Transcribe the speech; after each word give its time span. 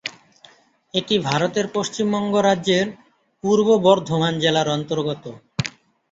এটি 0.93 1.15
ভারতের 1.27 1.65
পশ্চিমবঙ্গ 1.75 2.33
রাজ্যের 2.41 2.87
পূর্ব 3.43 3.67
বর্ধমান 3.85 4.33
জেলার 4.43 4.67
অন্তর্গত। 4.69 5.23